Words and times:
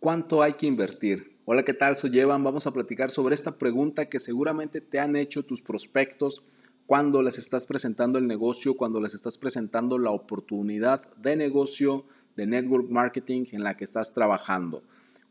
¿Cuánto 0.00 0.42
hay 0.42 0.54
que 0.54 0.64
invertir? 0.64 1.36
Hola, 1.44 1.62
¿qué 1.62 1.74
tal? 1.74 1.94
Soy 1.94 2.18
Evan. 2.18 2.42
Vamos 2.42 2.66
a 2.66 2.72
platicar 2.72 3.10
sobre 3.10 3.34
esta 3.34 3.58
pregunta 3.58 4.08
que 4.08 4.18
seguramente 4.18 4.80
te 4.80 4.98
han 4.98 5.14
hecho 5.14 5.42
tus 5.42 5.60
prospectos 5.60 6.42
cuando 6.86 7.20
les 7.20 7.36
estás 7.36 7.66
presentando 7.66 8.18
el 8.18 8.26
negocio, 8.26 8.78
cuando 8.78 8.98
les 8.98 9.12
estás 9.12 9.36
presentando 9.36 9.98
la 9.98 10.10
oportunidad 10.10 11.02
de 11.16 11.36
negocio, 11.36 12.06
de 12.34 12.46
network 12.46 12.88
marketing 12.88 13.44
en 13.52 13.62
la 13.62 13.76
que 13.76 13.84
estás 13.84 14.14
trabajando. 14.14 14.82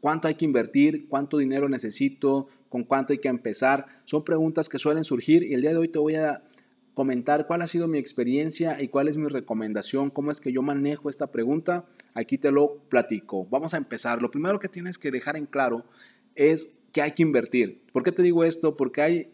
¿Cuánto 0.01 0.27
hay 0.27 0.35
que 0.35 0.45
invertir? 0.45 1.07
¿Cuánto 1.09 1.39
dinero 1.39 1.67
necesito? 1.67 2.47
¿Con 2.69 2.83
cuánto 2.83 3.11
hay 3.11 3.17
que 3.17 3.27
empezar? 3.27 3.87
Son 4.05 4.23
preguntas 4.23 4.69
que 4.69 4.77
suelen 4.77 5.03
surgir 5.03 5.41
y 5.41 5.55
el 5.55 5.61
día 5.61 5.71
de 5.71 5.77
hoy 5.77 5.87
te 5.87 5.97
voy 5.97 6.13
a 6.13 6.43
comentar 6.99 7.47
cuál 7.47 7.61
ha 7.61 7.67
sido 7.67 7.87
mi 7.87 7.97
experiencia 7.97 8.83
y 8.83 8.89
cuál 8.89 9.07
es 9.07 9.15
mi 9.15 9.29
recomendación, 9.29 10.09
cómo 10.09 10.31
es 10.31 10.41
que 10.41 10.51
yo 10.51 10.61
manejo 10.61 11.09
esta 11.09 11.27
pregunta. 11.27 11.85
Aquí 12.13 12.37
te 12.37 12.51
lo 12.51 12.75
platico. 12.89 13.47
Vamos 13.49 13.73
a 13.73 13.77
empezar. 13.77 14.21
Lo 14.21 14.29
primero 14.29 14.59
que 14.59 14.67
tienes 14.67 14.97
que 14.97 15.09
dejar 15.09 15.37
en 15.37 15.45
claro 15.45 15.85
es 16.35 16.75
que 16.91 17.01
hay 17.01 17.13
que 17.13 17.21
invertir. 17.21 17.81
¿Por 17.93 18.03
qué 18.03 18.11
te 18.11 18.21
digo 18.21 18.43
esto? 18.43 18.75
Porque 18.75 19.01
hay 19.01 19.31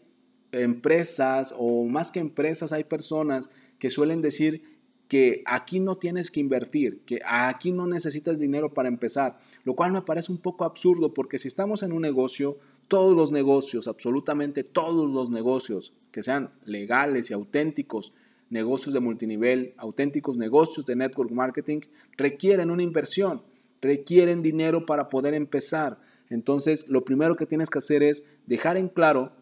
empresas 0.52 1.52
o 1.58 1.86
más 1.86 2.12
que 2.12 2.20
empresas 2.20 2.72
hay 2.72 2.84
personas 2.84 3.50
que 3.80 3.90
suelen 3.90 4.22
decir 4.22 4.62
que 5.08 5.42
aquí 5.44 5.80
no 5.80 5.96
tienes 5.96 6.30
que 6.30 6.38
invertir, 6.38 7.00
que 7.00 7.20
aquí 7.24 7.72
no 7.72 7.88
necesitas 7.88 8.38
dinero 8.38 8.74
para 8.74 8.86
empezar, 8.86 9.40
lo 9.64 9.74
cual 9.74 9.90
me 9.90 10.02
parece 10.02 10.30
un 10.30 10.38
poco 10.38 10.64
absurdo 10.64 11.12
porque 11.12 11.40
si 11.40 11.48
estamos 11.48 11.82
en 11.82 11.90
un 11.90 12.02
negocio, 12.02 12.58
todos 12.88 13.16
los 13.16 13.32
negocios, 13.32 13.88
absolutamente 13.88 14.64
todos 14.64 15.10
los 15.10 15.30
negocios 15.30 15.92
que 16.12 16.22
sean 16.22 16.50
legales 16.64 17.30
y 17.30 17.34
auténticos, 17.34 18.12
negocios 18.50 18.94
de 18.94 19.00
multinivel, 19.00 19.74
auténticos 19.76 20.36
negocios 20.36 20.86
de 20.86 20.96
network 20.96 21.30
marketing, 21.30 21.80
requieren 22.16 22.70
una 22.70 22.82
inversión, 22.82 23.42
requieren 23.80 24.42
dinero 24.42 24.86
para 24.86 25.08
poder 25.08 25.34
empezar. 25.34 25.98
Entonces, 26.30 26.88
lo 26.88 27.04
primero 27.04 27.36
que 27.36 27.46
tienes 27.46 27.70
que 27.70 27.78
hacer 27.78 28.02
es 28.02 28.24
dejar 28.46 28.76
en 28.76 28.88
claro 28.88 29.32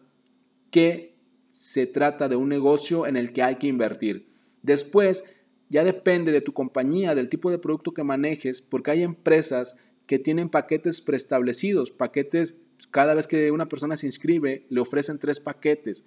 que 0.71 1.15
se 1.51 1.87
trata 1.87 2.27
de 2.27 2.35
un 2.35 2.49
negocio 2.49 3.07
en 3.07 3.15
el 3.15 3.31
que 3.31 3.43
hay 3.43 3.55
que 3.55 3.67
invertir. 3.67 4.27
Después, 4.61 5.23
ya 5.69 5.83
depende 5.83 6.31
de 6.31 6.41
tu 6.41 6.53
compañía, 6.53 7.15
del 7.15 7.29
tipo 7.29 7.49
de 7.49 7.59
producto 7.59 7.93
que 7.93 8.03
manejes, 8.03 8.61
porque 8.61 8.91
hay 8.91 9.03
empresas 9.03 9.77
que 10.05 10.19
tienen 10.19 10.49
paquetes 10.49 11.01
preestablecidos, 11.01 11.91
paquetes, 11.91 12.55
cada 12.91 13.13
vez 13.13 13.27
que 13.27 13.51
una 13.51 13.67
persona 13.67 13.97
se 13.97 14.05
inscribe, 14.05 14.65
le 14.69 14.81
ofrecen 14.81 15.19
tres 15.19 15.39
paquetes. 15.39 16.03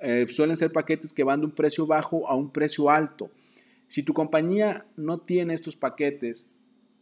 Eh, 0.00 0.26
suelen 0.28 0.56
ser 0.56 0.72
paquetes 0.72 1.12
que 1.12 1.24
van 1.24 1.40
de 1.40 1.46
un 1.46 1.52
precio 1.52 1.86
bajo 1.86 2.28
a 2.28 2.34
un 2.34 2.50
precio 2.50 2.90
alto. 2.90 3.30
Si 3.86 4.02
tu 4.02 4.12
compañía 4.12 4.86
no 4.96 5.18
tiene 5.18 5.54
estos 5.54 5.76
paquetes, 5.76 6.50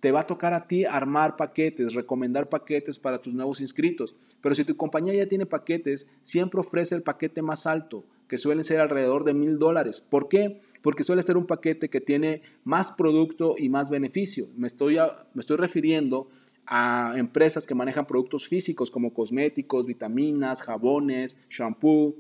te 0.00 0.10
va 0.10 0.20
a 0.20 0.27
tocar 0.27 0.52
a 0.52 0.66
ti 0.66 0.84
armar 0.84 1.36
paquetes, 1.36 1.94
recomendar 1.94 2.48
paquetes 2.48 2.98
para 2.98 3.22
tus 3.22 3.34
nuevos 3.34 3.60
inscritos. 3.60 4.16
Pero 4.40 4.55
si 4.56 4.64
tu 4.64 4.77
compañía 4.77 5.14
ya 5.14 5.28
tiene 5.28 5.46
paquetes, 5.46 6.08
siempre 6.24 6.60
ofrece 6.60 6.96
el 6.96 7.02
paquete 7.02 7.40
más 7.40 7.66
alto, 7.68 8.02
que 8.27 8.36
suelen 8.36 8.64
ser 8.64 8.80
alrededor 8.80 9.22
de 9.22 9.33
mil 9.33 9.60
dólares. 9.60 10.00
¿Por 10.00 10.28
qué? 10.28 10.60
Porque 10.83 11.05
suele 11.05 11.22
ser 11.22 11.36
un 11.36 11.46
paquete 11.46 11.88
que 11.88 12.00
tiene 12.00 12.42
más 12.64 12.90
producto 12.90 13.55
y 13.56 13.68
más 13.68 13.90
beneficio. 13.90 14.48
Me 14.56 14.66
estoy, 14.66 14.96
me 15.34 15.40
estoy 15.40 15.56
refiriendo 15.56 16.28
a 16.66 17.14
empresas 17.16 17.66
que 17.66 17.74
manejan 17.74 18.06
productos 18.06 18.46
físicos 18.46 18.91
como 18.91 19.12
cosméticos, 19.12 19.86
vitaminas, 19.86 20.62
jabones, 20.62 21.38
shampoo, 21.50 22.16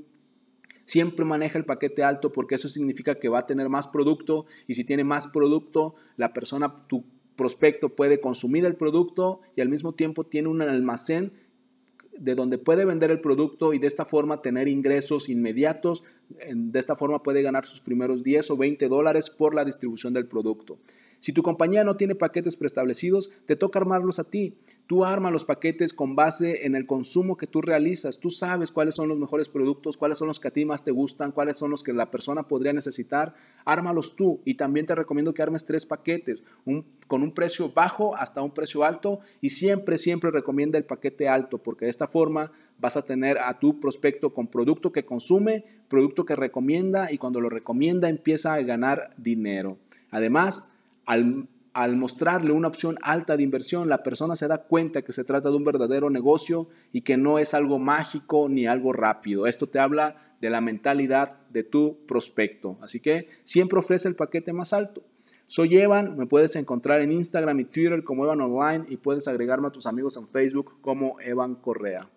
siempre 0.84 1.24
maneja 1.24 1.58
el 1.58 1.64
paquete 1.64 2.02
alto 2.02 2.32
porque 2.32 2.56
eso 2.56 2.68
significa 2.68 3.14
que 3.16 3.28
va 3.28 3.40
a 3.40 3.46
tener 3.46 3.68
más 3.68 3.86
producto 3.86 4.46
y 4.66 4.74
si 4.74 4.84
tiene 4.84 5.04
más 5.04 5.28
producto, 5.28 5.94
la 6.16 6.32
persona, 6.32 6.86
tu 6.86 7.04
prospecto 7.36 7.90
puede 7.90 8.20
consumir 8.20 8.64
el 8.64 8.74
producto 8.74 9.40
y 9.56 9.60
al 9.60 9.68
mismo 9.68 9.94
tiempo 9.94 10.24
tiene 10.24 10.48
un 10.48 10.62
almacén 10.62 11.32
de 12.16 12.34
donde 12.34 12.58
puede 12.58 12.84
vender 12.84 13.10
el 13.10 13.20
producto 13.20 13.72
y 13.72 13.78
de 13.78 13.86
esta 13.86 14.04
forma 14.04 14.42
tener 14.42 14.68
ingresos 14.68 15.28
inmediatos. 15.28 16.04
De 16.28 16.78
esta 16.78 16.94
forma 16.94 17.22
puede 17.22 17.42
ganar 17.42 17.64
sus 17.64 17.80
primeros 17.80 18.22
10 18.22 18.50
o 18.50 18.56
20 18.56 18.88
dólares 18.88 19.30
por 19.30 19.54
la 19.54 19.64
distribución 19.64 20.12
del 20.12 20.26
producto. 20.26 20.78
Si 21.22 21.32
tu 21.32 21.44
compañía 21.44 21.84
no 21.84 21.96
tiene 21.96 22.16
paquetes 22.16 22.56
preestablecidos, 22.56 23.30
te 23.46 23.54
toca 23.54 23.78
armarlos 23.78 24.18
a 24.18 24.24
ti. 24.24 24.56
Tú 24.88 25.04
armas 25.04 25.30
los 25.30 25.44
paquetes 25.44 25.92
con 25.92 26.16
base 26.16 26.66
en 26.66 26.74
el 26.74 26.84
consumo 26.84 27.36
que 27.36 27.46
tú 27.46 27.62
realizas. 27.62 28.18
Tú 28.18 28.28
sabes 28.28 28.72
cuáles 28.72 28.96
son 28.96 29.08
los 29.08 29.16
mejores 29.16 29.48
productos, 29.48 29.96
cuáles 29.96 30.18
son 30.18 30.26
los 30.26 30.40
que 30.40 30.48
a 30.48 30.50
ti 30.50 30.64
más 30.64 30.82
te 30.82 30.90
gustan, 30.90 31.30
cuáles 31.30 31.58
son 31.58 31.70
los 31.70 31.84
que 31.84 31.92
la 31.92 32.10
persona 32.10 32.48
podría 32.48 32.72
necesitar. 32.72 33.36
Ármalos 33.64 34.16
tú. 34.16 34.40
Y 34.44 34.54
también 34.54 34.84
te 34.84 34.96
recomiendo 34.96 35.32
que 35.32 35.42
armes 35.42 35.64
tres 35.64 35.86
paquetes, 35.86 36.42
con 37.06 37.22
un 37.22 37.32
precio 37.32 37.68
bajo 37.68 38.16
hasta 38.16 38.42
un 38.42 38.50
precio 38.50 38.82
alto. 38.82 39.20
Y 39.40 39.50
siempre, 39.50 39.98
siempre 39.98 40.32
recomienda 40.32 40.76
el 40.76 40.86
paquete 40.86 41.28
alto, 41.28 41.58
porque 41.58 41.84
de 41.84 41.92
esta 41.92 42.08
forma 42.08 42.50
vas 42.80 42.96
a 42.96 43.02
tener 43.02 43.38
a 43.38 43.60
tu 43.60 43.78
prospecto 43.78 44.34
con 44.34 44.48
producto 44.48 44.90
que 44.90 45.04
consume, 45.04 45.66
producto 45.88 46.24
que 46.24 46.34
recomienda 46.34 47.12
y 47.12 47.18
cuando 47.18 47.40
lo 47.40 47.48
recomienda 47.48 48.08
empieza 48.08 48.54
a 48.54 48.62
ganar 48.62 49.14
dinero. 49.16 49.78
Además, 50.10 50.71
al, 51.06 51.96
mostrarle 51.96 52.52
una 52.52 52.68
opción 52.68 52.96
alta 53.02 53.36
de 53.36 53.42
inversión, 53.42 53.88
la 53.88 54.02
persona 54.02 54.36
se 54.36 54.48
da 54.48 54.58
cuenta 54.58 55.02
que 55.02 55.12
se 55.12 55.24
trata 55.24 55.50
de 55.50 55.56
un 55.56 55.64
verdadero 55.64 56.10
negocio 56.10 56.68
y 56.92 57.02
que 57.02 57.16
no 57.16 57.38
es 57.38 57.54
algo 57.54 57.78
mágico 57.78 58.48
ni 58.48 58.66
algo 58.66 58.92
rápido. 58.92 59.46
Esto 59.46 59.66
te 59.66 59.78
habla 59.78 60.34
de 60.40 60.50
la 60.50 60.60
mentalidad 60.60 61.38
de 61.50 61.64
tu 61.64 61.98
prospecto. 62.06 62.76
Así 62.80 63.00
que 63.00 63.28
siempre 63.44 63.78
ofrece 63.78 64.08
el 64.08 64.16
paquete 64.16 64.52
más 64.52 64.72
alto. 64.72 65.02
Soy 65.46 65.76
Evan, 65.76 66.16
me 66.16 66.26
puedes 66.26 66.56
encontrar 66.56 67.00
en 67.00 67.12
Instagram 67.12 67.60
y 67.60 67.64
Twitter 67.64 68.04
como 68.04 68.24
Evan 68.24 68.40
Online 68.40 68.86
y 68.88 68.96
puedes 68.96 69.28
agregarme 69.28 69.68
a 69.68 69.72
tus 69.72 69.86
amigos 69.86 70.16
en 70.16 70.28
Facebook 70.28 70.80
como 70.80 71.20
Evan 71.20 71.56
Correa. 71.56 72.08